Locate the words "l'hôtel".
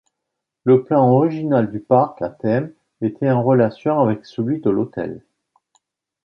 4.71-5.23